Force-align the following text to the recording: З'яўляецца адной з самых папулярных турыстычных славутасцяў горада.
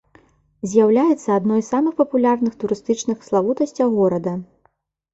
З'яўляецца 0.71 1.29
адной 1.39 1.61
з 1.63 1.67
самых 1.73 1.93
папулярных 2.01 2.59
турыстычных 2.65 3.17
славутасцяў 3.31 3.87
горада. 4.03 4.39